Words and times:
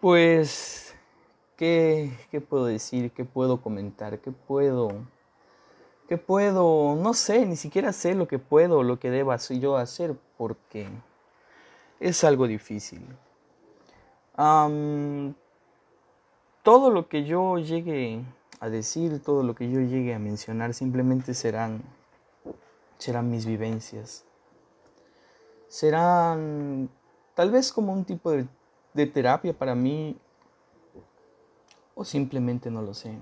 Pues, 0.00 0.94
¿qué, 1.56 2.10
¿qué 2.30 2.40
puedo 2.40 2.64
decir? 2.64 3.12
¿Qué 3.12 3.26
puedo 3.26 3.60
comentar? 3.60 4.18
¿Qué 4.20 4.30
puedo? 4.32 4.88
¿Qué 6.08 6.16
puedo? 6.16 6.96
No 6.96 7.12
sé, 7.12 7.44
ni 7.44 7.54
siquiera 7.54 7.92
sé 7.92 8.14
lo 8.14 8.26
que 8.26 8.38
puedo 8.38 8.78
o 8.78 8.82
lo 8.82 8.98
que 8.98 9.10
deba 9.10 9.36
yo 9.36 9.76
hacer 9.76 10.16
porque 10.38 10.88
es 12.00 12.24
algo 12.24 12.46
difícil. 12.46 13.06
todo 16.62 16.90
lo 16.90 17.06
que 17.06 17.24
yo 17.24 17.58
llegue 17.58 18.24
a 18.58 18.70
decir, 18.70 19.22
todo 19.22 19.42
lo 19.42 19.54
que 19.54 19.70
yo 19.70 19.80
llegue 19.80 20.14
a 20.14 20.18
mencionar 20.18 20.72
simplemente 20.72 21.34
serán, 21.34 21.82
serán 22.96 23.30
mis 23.30 23.44
vivencias. 23.44 24.24
Serán 25.68 26.88
tal 27.34 27.50
vez 27.50 27.70
como 27.70 27.92
un 27.92 28.06
tipo 28.06 28.30
de 28.30 28.48
de 28.94 29.06
terapia 29.06 29.52
para 29.52 29.74
mí 29.74 30.16
o 31.94 32.04
simplemente 32.04 32.70
no 32.70 32.82
lo 32.82 32.94
sé. 32.94 33.18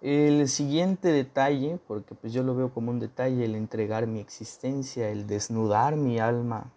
El 0.00 0.48
siguiente 0.48 1.08
detalle, 1.08 1.78
porque 1.86 2.14
pues 2.14 2.32
yo 2.32 2.42
lo 2.42 2.54
veo 2.54 2.72
como 2.72 2.90
un 2.90 3.00
detalle, 3.00 3.44
el 3.44 3.54
entregar 3.54 4.06
mi 4.06 4.20
existencia, 4.20 5.08
el 5.08 5.26
desnudar 5.26 5.96
mi 5.96 6.18
alma 6.18 6.70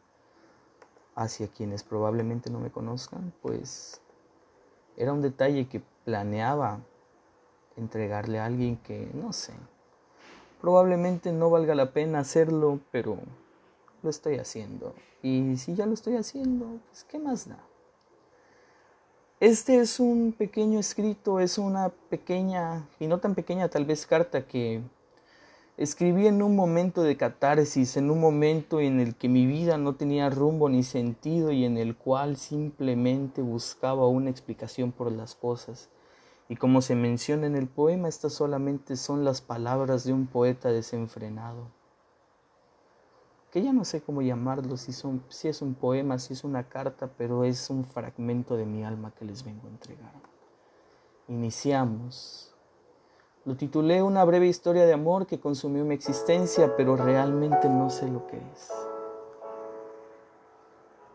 hacia 1.16 1.48
quienes 1.48 1.84
probablemente 1.84 2.49
no 2.49 2.59
me 2.59 2.72
conozcan, 2.72 3.34
pues 3.41 4.02
era 4.95 5.14
un 5.14 5.22
detalle 5.22 5.67
que 5.67 5.81
planeaba 6.05 6.80
entregarle 7.75 8.39
a 8.39 8.45
alguien 8.45 8.77
que, 8.77 9.09
no 9.14 9.34
sé, 9.34 9.53
probablemente 10.61 11.31
no 11.31 11.50
valga 11.50 11.75
la 11.75 11.91
pena 11.91 12.20
hacerlo, 12.20 12.80
pero 12.91 13.17
lo 14.03 14.09
estoy 14.09 14.38
haciendo. 14.38 14.94
Y 15.22 15.58
si 15.58 15.75
ya 15.75 15.86
lo 15.86 15.94
estoy 15.94 16.16
haciendo, 16.16 16.80
pues 16.88 17.03
¿qué 17.03 17.20
más 17.20 17.50
da? 17.50 17.59
Este 19.40 19.80
es 19.80 20.00
un 20.00 20.34
pequeño 20.36 20.80
escrito, 20.80 21.39
es 21.39 21.59
una 21.59 21.89
pequeña, 22.09 22.88
y 23.00 23.06
no 23.06 23.20
tan 23.20 23.36
pequeña 23.36 23.70
tal 23.70 23.86
vez 23.86 24.08
carta 24.08 24.48
que 24.48 24.81
escribí 25.78 26.25
en 26.25 26.42
un 26.42 26.56
momento 26.56 27.03
de 27.03 27.17
catarsis, 27.17 27.98
en 27.98 28.09
un 28.09 28.20
momento 28.20 28.80
en 28.80 29.00
el 29.00 29.14
que 29.14 29.30
mi 29.30 29.45
vida 29.45 29.78
no 29.78 29.94
tenía 29.94 30.31
rumbo 30.31 30.70
ni 30.70 30.81
sentido 30.81 31.52
y 31.52 31.66
en 31.66 31.78
el 31.78 31.95
cual 31.95 32.38
simplemente 32.38 33.44
buscaba 33.44 34.08
una 34.08 34.31
explicación 34.31 34.92
por 34.92 35.11
las 35.11 35.36
cosas. 35.36 35.89
Y 36.50 36.56
como 36.56 36.81
se 36.81 36.95
menciona 36.95 37.45
en 37.45 37.56
el 37.56 37.67
poema, 37.67 38.08
estas 38.08 38.33
solamente 38.33 38.95
son 38.95 39.23
las 39.23 39.42
palabras 39.42 40.04
de 40.04 40.14
un 40.14 40.26
poeta 40.26 40.72
desenfrenado 40.72 41.77
que 43.58 43.63
ya 43.63 43.73
no 43.73 43.86
sé 43.86 44.02
cómo 44.02 44.22
llamarlo, 44.22 44.77
si, 44.77 44.94
son, 44.94 45.23
si 45.30 45.47
es 45.47 45.63
un 45.63 45.73
poema, 45.73 46.19
si 46.19 46.33
es 46.33 46.44
una 46.44 46.69
carta, 46.69 47.09
pero 47.17 47.44
es 47.44 47.72
un 47.72 47.86
fragmento 47.86 48.55
de 48.55 48.67
mi 48.67 48.83
alma 48.83 49.11
que 49.17 49.25
les 49.25 49.44
vengo 49.44 49.66
a 49.66 49.72
entregar. 49.72 50.14
Iniciamos. 51.27 52.53
Lo 53.45 53.58
titulé 53.58 54.03
Una 54.03 54.23
breve 54.25 54.45
historia 54.45 54.86
de 54.86 54.94
amor 54.94 55.25
que 55.25 55.39
consumió 55.39 55.83
mi 55.86 55.95
existencia, 55.95 56.75
pero 56.75 56.97
realmente 56.97 57.67
no 57.67 57.89
sé 57.89 58.08
lo 58.08 58.27
que 58.27 58.38
es. 58.38 58.72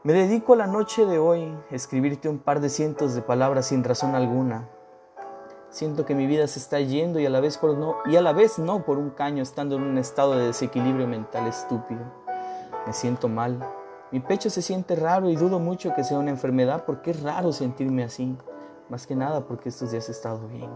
Me 0.02 0.12
dedico 0.12 0.54
a 0.54 0.56
la 0.56 0.66
noche 0.66 1.06
de 1.06 1.20
hoy 1.20 1.44
a 1.70 1.74
escribirte 1.76 2.28
un 2.28 2.40
par 2.40 2.58
de 2.58 2.70
cientos 2.70 3.14
de 3.14 3.22
palabras 3.22 3.66
sin 3.66 3.84
razón 3.84 4.16
alguna. 4.16 4.68
Siento 5.68 6.04
que 6.04 6.16
mi 6.16 6.26
vida 6.26 6.48
se 6.48 6.58
está 6.58 6.80
yendo 6.80 7.20
y 7.20 7.26
a 7.26 7.30
la 7.30 7.38
vez 7.38 7.56
por 7.56 7.78
no 7.78 7.98
y 8.04 8.16
a 8.16 8.20
la 8.20 8.32
vez 8.32 8.58
no 8.58 8.84
por 8.84 8.98
un 8.98 9.10
caño 9.10 9.44
estando 9.44 9.76
en 9.76 9.82
un 9.82 9.96
estado 9.96 10.36
de 10.36 10.46
desequilibrio 10.46 11.06
mental 11.06 11.46
estúpido. 11.46 12.21
Me 12.86 12.92
siento 12.92 13.28
mal. 13.28 13.58
Mi 14.10 14.20
pecho 14.20 14.50
se 14.50 14.62
siente 14.62 14.96
raro 14.96 15.30
y 15.30 15.36
dudo 15.36 15.58
mucho 15.58 15.94
que 15.94 16.04
sea 16.04 16.18
una 16.18 16.30
enfermedad 16.30 16.84
porque 16.84 17.12
es 17.12 17.22
raro 17.22 17.52
sentirme 17.52 18.04
así. 18.04 18.36
Más 18.88 19.06
que 19.06 19.14
nada 19.14 19.46
porque 19.46 19.68
estos 19.68 19.90
días 19.90 20.08
he 20.08 20.12
estado 20.12 20.48
bien. 20.48 20.70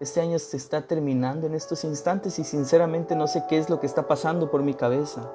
Este 0.00 0.20
año 0.20 0.38
se 0.38 0.56
está 0.56 0.86
terminando 0.86 1.46
en 1.46 1.54
estos 1.54 1.84
instantes 1.84 2.38
y 2.38 2.44
sinceramente 2.44 3.14
no 3.14 3.26
sé 3.26 3.44
qué 3.48 3.58
es 3.58 3.70
lo 3.70 3.80
que 3.80 3.86
está 3.86 4.08
pasando 4.08 4.50
por 4.50 4.62
mi 4.62 4.74
cabeza. 4.74 5.30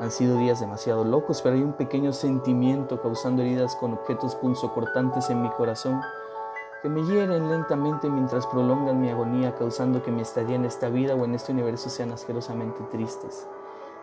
Han 0.00 0.10
sido 0.10 0.36
días 0.36 0.60
demasiado 0.60 1.04
locos, 1.04 1.42
pero 1.42 1.56
hay 1.56 1.62
un 1.62 1.72
pequeño 1.72 2.12
sentimiento 2.12 3.00
causando 3.00 3.42
heridas 3.42 3.74
con 3.76 3.94
objetos 3.94 4.34
punzocortantes 4.36 5.30
en 5.30 5.42
mi 5.42 5.50
corazón 5.50 6.00
que 6.82 6.88
me 6.88 7.04
hieren 7.04 7.48
lentamente 7.48 8.08
mientras 8.08 8.46
prolongan 8.46 9.00
mi 9.00 9.10
agonía, 9.10 9.54
causando 9.56 10.02
que 10.02 10.12
mi 10.12 10.22
estadía 10.22 10.56
en 10.56 10.64
esta 10.64 10.88
vida 10.88 11.14
o 11.14 11.24
en 11.24 11.34
este 11.34 11.52
universo 11.52 11.90
sean 11.90 12.12
asquerosamente 12.12 12.80
tristes. 12.92 13.48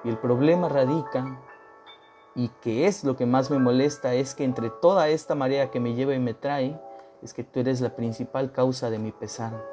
Y 0.05 0.09
el 0.09 0.19
problema 0.19 0.69
radica, 0.69 1.41
y 2.35 2.49
que 2.61 2.85
es 2.85 3.03
lo 3.03 3.15
que 3.15 3.25
más 3.25 3.49
me 3.49 3.57
molesta, 3.57 4.13
es 4.13 4.35
que 4.35 4.43
entre 4.43 4.69
toda 4.69 5.09
esta 5.09 5.33
marea 5.33 5.71
que 5.71 5.79
me 5.79 5.95
lleva 5.95 6.13
y 6.13 6.19
me 6.19 6.35
trae, 6.35 6.79
es 7.23 7.33
que 7.33 7.43
tú 7.43 7.59
eres 7.59 7.81
la 7.81 7.95
principal 7.95 8.51
causa 8.51 8.91
de 8.91 8.99
mi 8.99 9.11
pesar. 9.11 9.65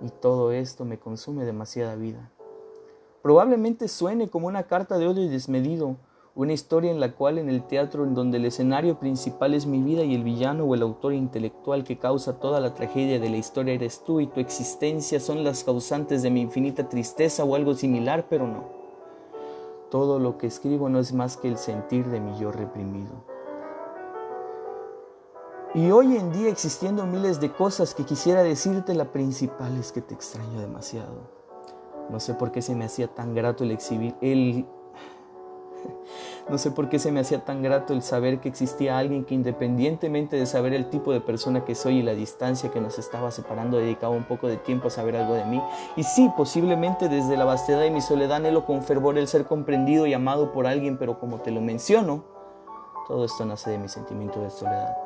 Y 0.00 0.10
todo 0.10 0.50
esto 0.50 0.84
me 0.84 0.98
consume 0.98 1.44
demasiada 1.44 1.94
vida. 1.94 2.32
Probablemente 3.22 3.86
suene 3.86 4.28
como 4.28 4.48
una 4.48 4.64
carta 4.64 4.98
de 4.98 5.06
odio 5.06 5.22
y 5.22 5.28
desmedido, 5.28 5.96
una 6.34 6.54
historia 6.54 6.90
en 6.90 6.98
la 6.98 7.12
cual 7.12 7.36
en 7.36 7.50
el 7.50 7.62
teatro 7.62 8.04
en 8.04 8.14
donde 8.14 8.38
el 8.38 8.46
escenario 8.46 8.98
principal 8.98 9.52
es 9.52 9.66
mi 9.66 9.82
vida 9.82 10.02
y 10.02 10.14
el 10.14 10.24
villano 10.24 10.64
o 10.64 10.74
el 10.74 10.80
autor 10.80 11.12
intelectual 11.12 11.84
que 11.84 11.98
causa 11.98 12.40
toda 12.40 12.58
la 12.58 12.74
tragedia 12.74 13.20
de 13.20 13.28
la 13.28 13.36
historia 13.36 13.74
eres 13.74 14.02
tú 14.02 14.20
y 14.20 14.26
tu 14.26 14.40
existencia 14.40 15.20
son 15.20 15.44
las 15.44 15.62
causantes 15.62 16.22
de 16.22 16.30
mi 16.30 16.40
infinita 16.40 16.88
tristeza 16.88 17.44
o 17.44 17.54
algo 17.54 17.74
similar, 17.74 18.26
pero 18.30 18.46
no. 18.46 18.64
Todo 19.90 20.18
lo 20.18 20.38
que 20.38 20.46
escribo 20.46 20.88
no 20.88 20.98
es 21.00 21.12
más 21.12 21.36
que 21.36 21.48
el 21.48 21.58
sentir 21.58 22.06
de 22.06 22.20
mi 22.20 22.38
yo 22.38 22.50
reprimido. 22.50 23.12
Y 25.74 25.90
hoy 25.90 26.16
en 26.16 26.32
día 26.32 26.48
existiendo 26.48 27.06
miles 27.06 27.40
de 27.40 27.52
cosas 27.52 27.94
que 27.94 28.04
quisiera 28.04 28.42
decirte, 28.42 28.94
la 28.94 29.12
principal 29.12 29.76
es 29.76 29.92
que 29.92 30.00
te 30.00 30.14
extraño 30.14 30.60
demasiado. 30.60 31.30
No 32.10 32.20
sé 32.20 32.32
por 32.34 32.52
qué 32.52 32.62
se 32.62 32.74
me 32.74 32.86
hacía 32.86 33.08
tan 33.08 33.34
grato 33.34 33.64
el 33.64 33.70
exhibir, 33.70 34.14
el 34.22 34.66
no 36.48 36.58
sé 36.58 36.70
por 36.70 36.88
qué 36.88 36.98
se 36.98 37.12
me 37.12 37.20
hacía 37.20 37.44
tan 37.44 37.62
grato 37.62 37.92
el 37.92 38.02
saber 38.02 38.40
que 38.40 38.48
existía 38.48 38.98
alguien 38.98 39.24
que 39.24 39.34
independientemente 39.34 40.36
de 40.36 40.46
saber 40.46 40.74
el 40.74 40.90
tipo 40.90 41.12
de 41.12 41.20
persona 41.20 41.64
que 41.64 41.74
soy 41.74 41.98
y 41.98 42.02
la 42.02 42.14
distancia 42.14 42.70
que 42.70 42.80
nos 42.80 42.98
estaba 42.98 43.30
separando, 43.30 43.78
dedicaba 43.78 44.14
un 44.14 44.24
poco 44.24 44.48
de 44.48 44.56
tiempo 44.56 44.88
a 44.88 44.90
saber 44.90 45.16
algo 45.16 45.34
de 45.34 45.44
mí. 45.44 45.62
Y 45.96 46.04
sí, 46.04 46.30
posiblemente 46.36 47.08
desde 47.08 47.36
la 47.36 47.44
vastedad 47.44 47.80
de 47.80 47.90
mi 47.90 48.00
soledad 48.00 48.36
anhelo 48.36 48.64
con 48.64 48.82
fervor 48.82 49.18
el 49.18 49.28
ser 49.28 49.44
comprendido 49.44 50.06
y 50.06 50.14
amado 50.14 50.52
por 50.52 50.66
alguien, 50.66 50.98
pero 50.98 51.18
como 51.18 51.40
te 51.40 51.50
lo 51.50 51.60
menciono, 51.60 52.24
todo 53.08 53.24
esto 53.24 53.44
nace 53.44 53.70
de 53.70 53.78
mi 53.78 53.88
sentimiento 53.88 54.40
de 54.40 54.50
soledad. 54.50 54.96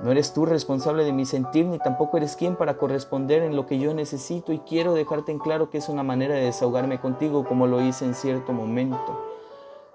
No 0.00 0.12
eres 0.12 0.32
tú 0.32 0.46
responsable 0.46 1.02
de 1.02 1.12
mi 1.12 1.26
sentir, 1.26 1.66
ni 1.66 1.78
tampoco 1.78 2.18
eres 2.18 2.36
quien 2.36 2.54
para 2.54 2.78
corresponder 2.78 3.42
en 3.42 3.56
lo 3.56 3.66
que 3.66 3.80
yo 3.80 3.94
necesito 3.94 4.52
y 4.52 4.60
quiero 4.60 4.94
dejarte 4.94 5.32
en 5.32 5.40
claro 5.40 5.70
que 5.70 5.78
es 5.78 5.88
una 5.88 6.04
manera 6.04 6.36
de 6.36 6.42
desahogarme 6.42 7.00
contigo 7.00 7.44
como 7.44 7.66
lo 7.66 7.80
hice 7.80 8.04
en 8.04 8.14
cierto 8.14 8.52
momento. 8.52 9.37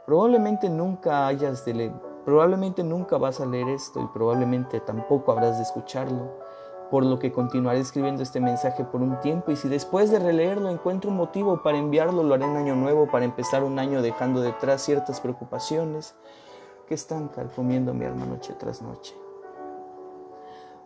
Probablemente 0.06 0.70
nunca 0.70 1.28
hayas 1.28 1.64
de 1.64 1.74
leer, 1.74 1.94
probablemente 2.26 2.84
nunca 2.84 3.18
vas 3.18 3.40
a 3.40 3.46
leer 3.46 3.70
esto 3.70 4.02
y 4.02 4.08
probablemente 4.08 4.82
tampoco 4.82 5.32
habrás 5.32 5.56
de 5.56 5.64
escucharlo, 5.64 6.30
por 6.92 7.06
lo 7.06 7.20
que 7.20 7.32
continuaré 7.32 7.80
escribiendo 7.80 8.22
este 8.22 8.42
mensaje 8.42 8.84
por 8.84 9.02
un 9.02 9.22
tiempo 9.22 9.52
y 9.52 9.56
si 9.56 9.70
después 9.70 10.12
de 10.12 10.20
releerlo 10.20 10.70
encuentro 10.70 11.10
un 11.10 11.16
motivo 11.16 11.64
para 11.64 11.78
enviarlo, 11.78 12.22
lo 12.22 12.34
haré 12.34 12.44
en 12.44 12.58
año 12.58 12.76
nuevo 12.76 13.08
para 13.10 13.24
empezar 13.24 13.64
un 13.64 13.80
año 13.80 14.02
dejando 14.02 14.42
detrás 14.42 14.82
ciertas 14.82 15.22
preocupaciones 15.22 16.16
que 16.86 16.96
están 16.96 17.30
carcomiendo 17.30 17.94
mi 17.94 18.04
alma 18.04 18.26
noche 18.26 18.54
tras 18.60 18.82
noche. 18.82 19.16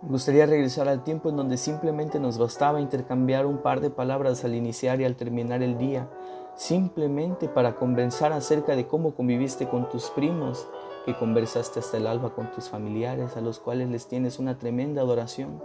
Me 0.04 0.10
gustaría 0.10 0.46
regresar 0.46 0.88
al 0.88 1.04
tiempo 1.04 1.30
en 1.30 1.38
donde 1.38 1.58
simplemente 1.58 2.20
nos 2.20 2.38
bastaba 2.38 2.80
intercambiar 2.80 3.48
un 3.48 3.58
par 3.64 3.82
de 3.82 3.90
palabras 3.90 4.46
al 4.46 4.54
iniciar 4.54 5.02
y 5.02 5.06
al 5.06 5.16
terminar 5.16 5.64
el 5.64 5.80
día, 5.80 6.08
simplemente 6.58 7.48
para 7.48 7.76
conversar 7.76 8.34
acerca 8.34 8.76
de 8.76 8.88
cómo 8.88 9.14
conviviste 9.14 9.70
con 9.70 9.88
tus 9.90 10.10
primos, 10.10 10.68
que 11.06 11.16
conversaste 11.16 11.80
hasta 11.80 11.98
el 11.98 12.08
alba 12.08 12.34
con 12.34 12.52
tus 12.52 12.68
familiares, 12.68 13.38
a 13.38 13.42
los 13.42 13.60
cuales 13.60 13.90
les 13.90 14.08
tienes 14.08 14.40
una 14.40 14.58
tremenda 14.58 15.02
adoración. 15.02 15.62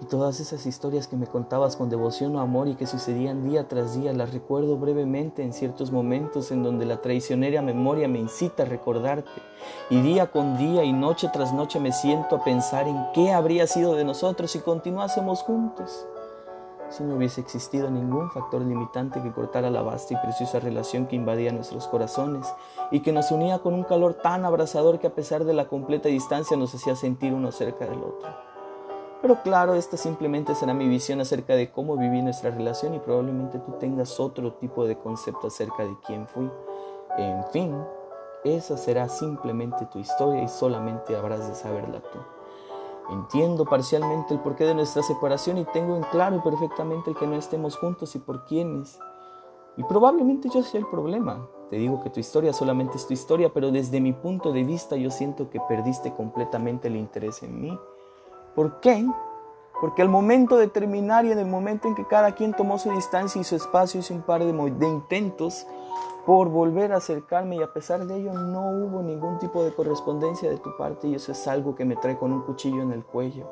Y 0.00 0.04
todas 0.06 0.40
esas 0.40 0.66
historias 0.66 1.06
que 1.06 1.16
me 1.16 1.28
contabas 1.28 1.76
con 1.76 1.88
devoción 1.88 2.34
o 2.34 2.40
amor 2.40 2.66
y 2.66 2.74
que 2.74 2.88
sucedían 2.88 3.48
día 3.48 3.68
tras 3.68 3.94
día, 3.94 4.12
las 4.12 4.32
recuerdo 4.32 4.76
brevemente 4.76 5.44
en 5.44 5.52
ciertos 5.52 5.92
momentos 5.92 6.50
en 6.50 6.64
donde 6.64 6.86
la 6.86 7.00
traicionera 7.00 7.62
memoria 7.62 8.08
me 8.08 8.18
incita 8.18 8.64
a 8.64 8.66
recordarte. 8.66 9.30
Y 9.90 10.00
día 10.00 10.32
con 10.32 10.58
día 10.58 10.82
y 10.82 10.92
noche 10.92 11.30
tras 11.32 11.52
noche 11.52 11.78
me 11.78 11.92
siento 11.92 12.34
a 12.34 12.44
pensar 12.44 12.88
en 12.88 12.96
qué 13.14 13.30
habría 13.32 13.68
sido 13.68 13.94
de 13.94 14.04
nosotros 14.04 14.50
si 14.50 14.58
continuásemos 14.58 15.42
juntos 15.42 16.04
si 16.92 17.02
no 17.04 17.16
hubiese 17.16 17.40
existido 17.40 17.90
ningún 17.90 18.30
factor 18.30 18.60
limitante 18.60 19.22
que 19.22 19.32
cortara 19.32 19.70
la 19.70 19.82
vasta 19.82 20.14
y 20.14 20.16
preciosa 20.18 20.60
relación 20.60 21.06
que 21.06 21.16
invadía 21.16 21.50
nuestros 21.50 21.88
corazones 21.88 22.46
y 22.90 23.00
que 23.00 23.12
nos 23.12 23.30
unía 23.30 23.60
con 23.60 23.74
un 23.74 23.84
calor 23.84 24.14
tan 24.14 24.44
abrasador 24.44 24.98
que 24.98 25.06
a 25.06 25.14
pesar 25.14 25.44
de 25.44 25.54
la 25.54 25.68
completa 25.68 26.08
distancia 26.08 26.56
nos 26.56 26.74
hacía 26.74 26.94
sentir 26.94 27.32
uno 27.32 27.50
cerca 27.50 27.86
del 27.86 27.98
otro. 27.98 28.28
Pero 29.22 29.40
claro, 29.42 29.74
esta 29.74 29.96
simplemente 29.96 30.54
será 30.54 30.74
mi 30.74 30.88
visión 30.88 31.20
acerca 31.20 31.54
de 31.54 31.70
cómo 31.70 31.96
viví 31.96 32.20
nuestra 32.20 32.50
relación 32.50 32.94
y 32.94 32.98
probablemente 32.98 33.58
tú 33.60 33.72
tengas 33.78 34.18
otro 34.20 34.54
tipo 34.54 34.84
de 34.84 34.98
concepto 34.98 35.46
acerca 35.46 35.84
de 35.84 35.96
quién 36.04 36.26
fui. 36.26 36.50
En 37.16 37.44
fin, 37.52 37.74
esa 38.44 38.76
será 38.76 39.08
simplemente 39.08 39.86
tu 39.86 40.00
historia 40.00 40.42
y 40.42 40.48
solamente 40.48 41.16
habrás 41.16 41.48
de 41.48 41.54
saberla 41.54 42.00
tú. 42.00 42.18
Entiendo 43.10 43.64
parcialmente 43.64 44.32
el 44.32 44.40
porqué 44.40 44.64
de 44.64 44.74
nuestra 44.74 45.02
separación 45.02 45.58
y 45.58 45.64
tengo 45.66 45.96
en 45.96 46.02
claro 46.04 46.42
perfectamente 46.42 47.14
que 47.14 47.26
no 47.26 47.34
estemos 47.34 47.76
juntos 47.76 48.14
y 48.14 48.18
por 48.18 48.44
quiénes. 48.44 48.98
Y 49.76 49.84
probablemente 49.84 50.48
yo 50.48 50.62
sea 50.62 50.80
el 50.80 50.86
problema. 50.86 51.46
Te 51.70 51.76
digo 51.76 52.02
que 52.02 52.10
tu 52.10 52.20
historia 52.20 52.52
solamente 52.52 52.96
es 52.96 53.06
tu 53.06 53.14
historia, 53.14 53.50
pero 53.52 53.70
desde 53.70 54.00
mi 54.00 54.12
punto 54.12 54.52
de 54.52 54.62
vista 54.62 54.96
yo 54.96 55.10
siento 55.10 55.48
que 55.50 55.60
perdiste 55.68 56.12
completamente 56.14 56.88
el 56.88 56.96
interés 56.96 57.42
en 57.42 57.60
mí. 57.60 57.78
¿Por 58.54 58.80
qué? 58.80 59.06
Porque 59.80 60.02
al 60.02 60.08
momento 60.08 60.56
de 60.56 60.68
terminar 60.68 61.24
y 61.24 61.32
en 61.32 61.38
el 61.38 61.46
momento 61.46 61.88
en 61.88 61.94
que 61.94 62.06
cada 62.06 62.32
quien 62.34 62.52
tomó 62.52 62.78
su 62.78 62.90
distancia 62.90 63.40
y 63.40 63.44
su 63.44 63.56
espacio, 63.56 64.00
hice 64.00 64.12
un 64.12 64.22
par 64.22 64.44
de, 64.44 64.52
de 64.52 64.86
intentos 64.86 65.66
por 66.26 66.48
volver 66.50 66.92
a 66.92 66.98
acercarme 66.98 67.56
y 67.56 67.62
a 67.62 67.72
pesar 67.72 68.06
de 68.06 68.16
ello 68.16 68.32
no 68.32 68.70
hubo 68.70 69.02
ningún 69.02 69.38
tipo 69.38 69.64
de 69.64 69.74
correspondencia 69.74 70.48
de 70.48 70.58
tu 70.58 70.76
parte 70.76 71.08
y 71.08 71.16
eso 71.16 71.32
es 71.32 71.48
algo 71.48 71.74
que 71.74 71.84
me 71.84 71.96
trae 71.96 72.16
con 72.16 72.32
un 72.32 72.42
cuchillo 72.42 72.80
en 72.82 72.92
el 72.92 73.04
cuello, 73.04 73.50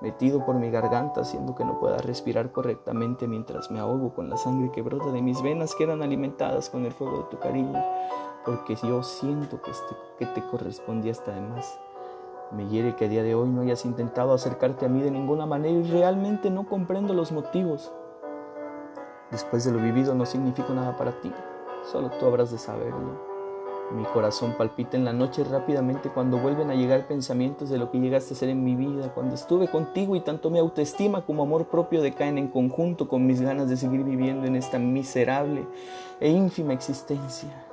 metido 0.00 0.44
por 0.46 0.54
mi 0.54 0.70
garganta 0.70 1.20
haciendo 1.20 1.54
que 1.54 1.66
no 1.66 1.78
pueda 1.78 1.98
respirar 1.98 2.50
correctamente 2.50 3.28
mientras 3.28 3.70
me 3.70 3.78
ahogo 3.78 4.14
con 4.14 4.30
la 4.30 4.38
sangre 4.38 4.72
que 4.72 4.80
brota 4.80 5.12
de 5.12 5.20
mis 5.20 5.42
venas 5.42 5.74
que 5.74 5.84
eran 5.84 6.02
alimentadas 6.02 6.70
con 6.70 6.86
el 6.86 6.92
fuego 6.92 7.18
de 7.18 7.24
tu 7.24 7.38
cariño, 7.38 7.84
porque 8.44 8.76
yo 8.76 9.02
siento 9.02 9.60
que, 9.60 9.70
este, 9.70 9.94
que 10.18 10.26
te 10.26 10.42
correspondía 10.42 11.12
hasta 11.12 11.32
además. 11.32 11.78
Me 12.52 12.66
hiere 12.68 12.96
que 12.96 13.04
a 13.04 13.08
día 13.08 13.22
de 13.22 13.34
hoy 13.34 13.50
no 13.50 13.60
hayas 13.60 13.84
intentado 13.84 14.32
acercarte 14.32 14.86
a 14.86 14.88
mí 14.88 15.02
de 15.02 15.10
ninguna 15.10 15.44
manera 15.44 15.78
y 15.78 15.82
realmente 15.90 16.48
no 16.48 16.66
comprendo 16.66 17.12
los 17.12 17.30
motivos. 17.30 17.92
Después 19.30 19.66
de 19.66 19.72
lo 19.72 19.78
vivido 19.78 20.14
no 20.14 20.24
significo 20.24 20.72
nada 20.72 20.96
para 20.96 21.20
ti. 21.20 21.30
Solo 21.90 22.10
tú 22.10 22.26
habrás 22.26 22.50
de 22.50 22.58
saberlo. 22.58 23.28
Mi 23.92 24.04
corazón 24.04 24.52
palpita 24.58 24.98
en 24.98 25.06
la 25.06 25.14
noche 25.14 25.42
rápidamente 25.44 26.10
cuando 26.10 26.36
vuelven 26.36 26.70
a 26.70 26.74
llegar 26.74 27.06
pensamientos 27.06 27.70
de 27.70 27.78
lo 27.78 27.90
que 27.90 27.98
llegaste 27.98 28.34
a 28.34 28.36
ser 28.36 28.50
en 28.50 28.62
mi 28.62 28.76
vida, 28.76 29.14
cuando 29.14 29.34
estuve 29.34 29.68
contigo 29.68 30.14
y 30.14 30.20
tanto 30.20 30.50
mi 30.50 30.58
autoestima 30.58 31.24
como 31.24 31.44
amor 31.44 31.68
propio 31.68 32.02
decaen 32.02 32.36
en 32.36 32.48
conjunto 32.48 33.08
con 33.08 33.26
mis 33.26 33.40
ganas 33.40 33.70
de 33.70 33.78
seguir 33.78 34.04
viviendo 34.04 34.46
en 34.46 34.56
esta 34.56 34.78
miserable 34.78 35.66
e 36.20 36.28
ínfima 36.28 36.74
existencia. 36.74 37.64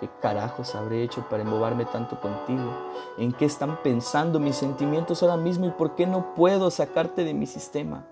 ¿Qué 0.00 0.10
carajos 0.20 0.74
habré 0.74 1.02
hecho 1.02 1.24
para 1.30 1.42
embobarme 1.42 1.86
tanto 1.86 2.20
contigo? 2.20 2.70
¿En 3.16 3.32
qué 3.32 3.46
están 3.46 3.82
pensando 3.82 4.38
mis 4.38 4.56
sentimientos 4.56 5.22
ahora 5.22 5.38
mismo 5.38 5.64
y 5.64 5.70
por 5.70 5.94
qué 5.94 6.06
no 6.06 6.34
puedo 6.34 6.70
sacarte 6.70 7.24
de 7.24 7.32
mi 7.32 7.46
sistema? 7.46 8.04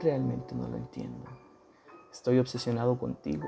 Realmente 0.00 0.54
no 0.54 0.66
lo 0.68 0.78
entiendo. 0.78 1.28
Estoy 2.12 2.38
obsesionado 2.38 2.98
contigo. 2.98 3.46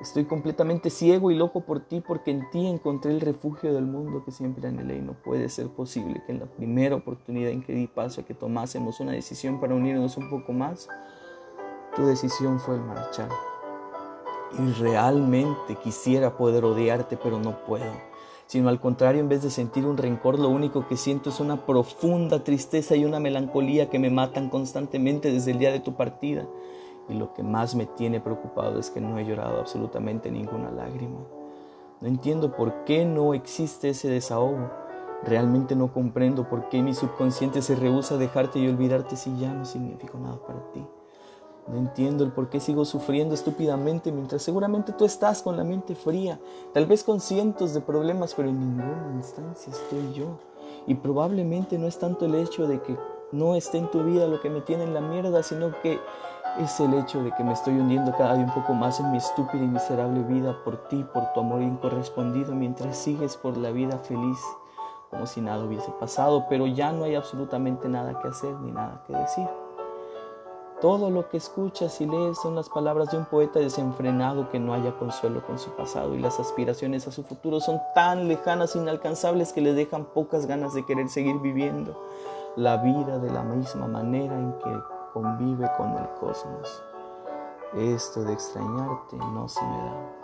Estoy 0.00 0.24
completamente 0.24 0.88
ciego 0.88 1.30
y 1.30 1.34
loco 1.34 1.60
por 1.62 1.80
ti 1.80 2.00
porque 2.00 2.30
en 2.30 2.48
ti 2.50 2.66
encontré 2.66 3.10
el 3.10 3.20
refugio 3.20 3.74
del 3.74 3.84
mundo 3.84 4.24
que 4.24 4.30
siempre 4.30 4.66
anhelé 4.66 4.96
y 4.96 5.02
no 5.02 5.12
puede 5.12 5.48
ser 5.50 5.68
posible 5.68 6.22
que 6.24 6.32
en 6.32 6.40
la 6.40 6.46
primera 6.46 6.96
oportunidad 6.96 7.50
en 7.50 7.62
que 7.62 7.74
di 7.74 7.86
paso 7.86 8.20
a 8.20 8.24
que 8.24 8.32
tomásemos 8.32 9.00
una 9.00 9.12
decisión 9.12 9.60
para 9.60 9.74
unirnos 9.74 10.16
un 10.16 10.30
poco 10.30 10.52
más, 10.52 10.88
tu 11.94 12.06
decisión 12.06 12.60
fue 12.60 12.76
el 12.76 12.80
marchar. 12.80 13.28
Y 14.58 14.72
realmente 14.80 15.76
quisiera 15.82 16.36
poder 16.36 16.64
odiarte, 16.64 17.18
pero 17.18 17.38
no 17.38 17.62
puedo. 17.66 17.92
Sino 18.46 18.68
al 18.68 18.80
contrario, 18.80 19.20
en 19.20 19.28
vez 19.28 19.42
de 19.42 19.50
sentir 19.50 19.84
un 19.84 19.96
rencor, 19.96 20.38
lo 20.38 20.48
único 20.48 20.88
que 20.88 20.96
siento 20.96 21.28
es 21.28 21.40
una 21.40 21.66
profunda 21.66 22.42
tristeza 22.42 22.96
y 22.96 23.04
una 23.04 23.20
melancolía 23.20 23.90
que 23.90 23.98
me 23.98 24.10
matan 24.10 24.48
constantemente 24.48 25.30
desde 25.30 25.50
el 25.50 25.58
día 25.58 25.72
de 25.72 25.80
tu 25.80 25.94
partida 25.94 26.46
y 27.10 27.14
lo 27.14 27.32
que 27.34 27.42
más 27.42 27.74
me 27.74 27.86
tiene 27.86 28.20
preocupado 28.20 28.78
es 28.78 28.90
que 28.90 29.00
no 29.00 29.18
he 29.18 29.24
llorado 29.24 29.58
absolutamente 29.58 30.30
ninguna 30.30 30.70
lágrima. 30.70 31.18
No 32.00 32.08
entiendo 32.08 32.56
por 32.56 32.84
qué 32.84 33.04
no 33.04 33.34
existe 33.34 33.90
ese 33.90 34.08
desahogo. 34.08 34.70
Realmente 35.22 35.76
no 35.76 35.92
comprendo 35.92 36.48
por 36.48 36.68
qué 36.70 36.82
mi 36.82 36.94
subconsciente 36.94 37.60
se 37.60 37.74
rehúsa 37.74 38.14
a 38.14 38.18
dejarte 38.18 38.58
y 38.58 38.68
olvidarte 38.68 39.16
si 39.16 39.36
ya 39.36 39.52
no 39.52 39.66
significo 39.66 40.16
nada 40.18 40.38
para 40.46 40.60
ti. 40.72 40.86
No 41.68 41.76
entiendo 41.76 42.24
el 42.24 42.32
por 42.32 42.48
qué 42.48 42.58
sigo 42.58 42.84
sufriendo 42.84 43.34
estúpidamente 43.34 44.12
mientras 44.12 44.42
seguramente 44.42 44.92
tú 44.92 45.04
estás 45.04 45.42
con 45.42 45.56
la 45.56 45.64
mente 45.64 45.94
fría, 45.94 46.40
tal 46.72 46.86
vez 46.86 47.04
con 47.04 47.20
cientos 47.20 47.74
de 47.74 47.80
problemas, 47.80 48.34
pero 48.34 48.48
en 48.48 48.58
ninguna 48.58 49.12
instancia 49.14 49.72
estoy 49.72 50.12
yo. 50.14 50.38
Y 50.86 50.94
probablemente 50.94 51.78
no 51.78 51.86
es 51.86 51.98
tanto 51.98 52.24
el 52.24 52.34
hecho 52.34 52.66
de 52.66 52.80
que 52.80 52.96
no 53.32 53.54
esté 53.54 53.78
en 53.78 53.90
tu 53.90 54.02
vida 54.02 54.26
lo 54.26 54.40
que 54.40 54.50
me 54.50 54.62
tiene 54.62 54.84
en 54.84 54.94
la 54.94 55.00
mierda, 55.00 55.42
sino 55.42 55.70
que 55.82 56.00
es 56.58 56.80
el 56.80 56.94
hecho 56.94 57.22
de 57.22 57.32
que 57.32 57.44
me 57.44 57.52
estoy 57.52 57.78
hundiendo 57.78 58.12
cada 58.16 58.34
día 58.34 58.44
un 58.44 58.52
poco 58.54 58.74
más 58.74 59.00
en 59.00 59.10
mi 59.12 59.18
estúpida 59.18 59.62
y 59.62 59.68
miserable 59.68 60.22
vida 60.22 60.56
por 60.64 60.88
ti, 60.88 61.04
por 61.04 61.32
tu 61.32 61.40
amor 61.40 61.62
incorrespondido, 61.62 62.54
mientras 62.54 62.96
sigues 62.96 63.36
por 63.36 63.56
la 63.56 63.70
vida 63.70 63.98
feliz, 63.98 64.38
como 65.10 65.26
si 65.26 65.40
nada 65.40 65.64
hubiese 65.64 65.90
pasado, 65.92 66.46
pero 66.48 66.66
ya 66.66 66.92
no 66.92 67.04
hay 67.04 67.14
absolutamente 67.14 67.88
nada 67.88 68.18
que 68.20 68.28
hacer 68.28 68.52
ni 68.60 68.72
nada 68.72 69.02
que 69.06 69.14
decir. 69.14 69.48
Todo 70.80 71.10
lo 71.10 71.28
que 71.28 71.36
escuchas 71.36 72.00
y 72.00 72.06
lees 72.06 72.38
son 72.38 72.54
las 72.54 72.70
palabras 72.70 73.10
de 73.10 73.18
un 73.18 73.26
poeta 73.26 73.58
desenfrenado 73.58 74.48
que 74.48 74.58
no 74.58 74.72
haya 74.72 74.96
consuelo 74.96 75.44
con 75.46 75.58
su 75.58 75.70
pasado 75.72 76.14
y 76.14 76.20
las 76.20 76.40
aspiraciones 76.40 77.06
a 77.06 77.12
su 77.12 77.22
futuro 77.22 77.60
son 77.60 77.80
tan 77.94 78.28
lejanas 78.28 78.74
e 78.74 78.78
inalcanzables 78.78 79.52
que 79.52 79.60
le 79.60 79.74
dejan 79.74 80.06
pocas 80.06 80.46
ganas 80.46 80.72
de 80.72 80.86
querer 80.86 81.10
seguir 81.10 81.38
viviendo 81.38 82.02
la 82.56 82.78
vida 82.78 83.18
de 83.18 83.30
la 83.30 83.42
misma 83.42 83.88
manera 83.88 84.34
en 84.34 84.52
que 84.54 84.99
convive 85.12 85.70
con 85.76 85.96
el 85.96 86.08
cosmos. 86.20 86.82
Esto 87.74 88.24
de 88.24 88.32
extrañarte 88.32 89.16
no 89.16 89.48
se 89.48 89.62
me 89.62 89.76
da 89.76 90.20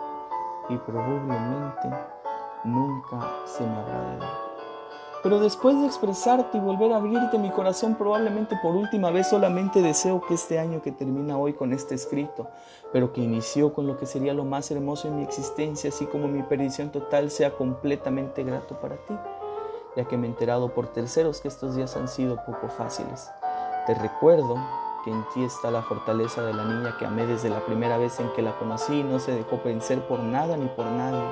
y 0.69 0.77
probablemente 0.77 1.89
nunca 2.63 3.19
se 3.45 3.63
me 3.65 3.75
habrá 3.75 4.01
de 4.01 4.17
dar. 4.17 4.47
Pero 5.23 5.39
después 5.39 5.79
de 5.79 5.87
expresarte 5.87 6.57
y 6.57 6.61
volver 6.61 6.93
a 6.93 6.97
abrirte 6.97 7.39
mi 7.39 7.49
corazón 7.49 7.95
probablemente 7.95 8.55
por 8.61 8.75
última 8.75 9.11
vez, 9.11 9.27
solamente 9.27 9.81
deseo 9.81 10.21
que 10.21 10.35
este 10.35 10.59
año 10.59 10.81
que 10.81 10.91
termina 10.91 11.37
hoy 11.37 11.53
con 11.53 11.73
este 11.73 11.95
escrito, 11.95 12.47
pero 12.93 13.11
que 13.11 13.21
inició 13.21 13.73
con 13.73 13.87
lo 13.87 13.97
que 13.97 14.05
sería 14.05 14.33
lo 14.33 14.45
más 14.45 14.69
hermoso 14.69 15.07
en 15.07 15.17
mi 15.17 15.23
existencia, 15.23 15.89
así 15.89 16.05
como 16.05 16.27
mi 16.27 16.43
perdición 16.43 16.91
total, 16.91 17.31
sea 17.31 17.51
completamente 17.51 18.43
grato 18.43 18.79
para 18.79 18.95
ti, 18.95 19.17
ya 19.95 20.05
que 20.05 20.17
me 20.17 20.27
he 20.27 20.29
enterado 20.29 20.73
por 20.73 20.87
terceros 20.87 21.41
que 21.41 21.47
estos 21.47 21.75
días 21.75 21.97
han 21.97 22.07
sido 22.07 22.37
poco 22.45 22.69
fáciles. 22.69 23.29
Te 23.87 23.93
recuerdo 23.95 24.57
que 25.05 25.11
en 25.11 25.23
ti 25.29 25.45
está 25.45 25.71
la 25.71 25.81
fortaleza 25.81 26.43
de 26.43 26.53
la 26.53 26.65
niña 26.65 26.97
que 26.99 27.05
amé 27.05 27.25
desde 27.25 27.47
la 27.47 27.61
primera 27.61 27.97
vez 27.97 28.19
en 28.19 28.29
que 28.33 28.41
la 28.41 28.51
conocí 28.59 28.99
y 28.99 29.03
no 29.03 29.17
se 29.17 29.31
dejó 29.31 29.61
vencer 29.63 30.05
por 30.09 30.19
nada 30.19 30.57
ni 30.57 30.67
por 30.67 30.85
nadie. 30.87 31.23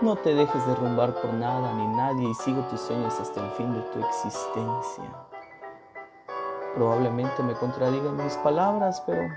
No 0.00 0.16
te 0.16 0.34
dejes 0.34 0.66
derrumbar 0.66 1.12
por 1.20 1.34
nada 1.34 1.74
ni 1.74 1.86
nadie 1.88 2.30
y 2.30 2.34
sigue 2.34 2.62
tus 2.70 2.80
sueños 2.80 3.20
hasta 3.20 3.44
el 3.44 3.50
fin 3.50 3.74
de 3.74 3.82
tu 3.92 4.00
existencia. 4.00 5.04
Probablemente 6.74 7.42
me 7.42 7.52
contradigan 7.52 8.16
mis 8.16 8.38
palabras, 8.38 9.02
pero 9.06 9.28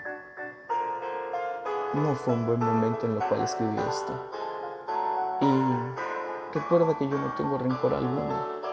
no 1.93 2.15
fue 2.15 2.36
un 2.36 2.47
buen 2.47 2.59
momento 2.62 3.05
en 3.05 3.17
el 3.17 3.27
cual 3.27 3.41
escribí 3.41 3.77
esto. 3.89 4.13
Y 5.41 6.57
recuerda 6.57 6.97
que 6.97 7.05
yo 7.05 7.17
no 7.17 7.33
tengo 7.33 7.57
rencor 7.57 7.93
alguno. 7.93 8.63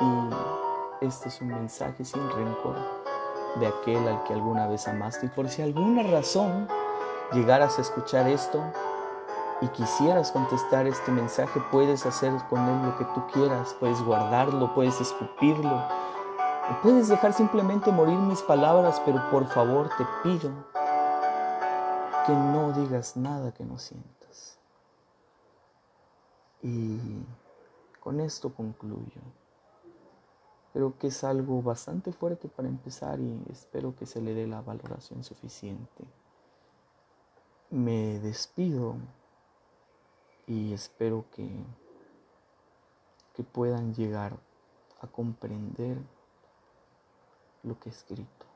Y 0.00 1.06
este 1.06 1.28
es 1.28 1.40
un 1.40 1.48
mensaje 1.48 2.04
sin 2.04 2.28
rencor 2.30 2.97
de 3.58 3.66
aquel 3.66 4.06
al 4.08 4.22
que 4.24 4.34
alguna 4.34 4.66
vez 4.66 4.88
amaste. 4.88 5.26
Y 5.26 5.28
por 5.28 5.48
si 5.48 5.62
alguna 5.62 6.02
razón 6.02 6.68
llegaras 7.32 7.78
a 7.78 7.82
escuchar 7.82 8.28
esto 8.28 8.62
y 9.60 9.68
quisieras 9.68 10.30
contestar 10.30 10.86
este 10.86 11.10
mensaje, 11.10 11.60
puedes 11.70 12.06
hacer 12.06 12.32
con 12.48 12.60
él 12.66 12.82
lo 12.86 12.96
que 12.96 13.04
tú 13.14 13.26
quieras. 13.32 13.74
Puedes 13.80 14.00
guardarlo, 14.02 14.74
puedes 14.74 15.00
escupirlo. 15.00 15.82
Puedes 16.82 17.08
dejar 17.08 17.32
simplemente 17.32 17.90
morir 17.90 18.18
mis 18.18 18.42
palabras, 18.42 19.00
pero 19.04 19.30
por 19.30 19.46
favor 19.48 19.88
te 19.96 20.06
pido 20.22 20.50
que 22.26 22.32
no 22.34 22.72
digas 22.72 23.16
nada 23.16 23.52
que 23.52 23.64
no 23.64 23.78
sientas. 23.78 24.58
Y 26.62 27.24
con 28.00 28.20
esto 28.20 28.52
concluyo. 28.52 29.22
Creo 30.78 30.96
que 30.96 31.08
es 31.08 31.24
algo 31.24 31.60
bastante 31.60 32.12
fuerte 32.12 32.46
para 32.46 32.68
empezar 32.68 33.18
y 33.18 33.42
espero 33.50 33.96
que 33.96 34.06
se 34.06 34.20
le 34.20 34.32
dé 34.32 34.46
la 34.46 34.60
valoración 34.60 35.24
suficiente. 35.24 36.04
Me 37.68 38.20
despido 38.20 38.94
y 40.46 40.72
espero 40.72 41.24
que, 41.34 41.50
que 43.34 43.42
puedan 43.42 43.92
llegar 43.92 44.38
a 45.00 45.08
comprender 45.08 45.98
lo 47.64 47.76
que 47.80 47.88
he 47.88 47.92
escrito. 47.92 48.46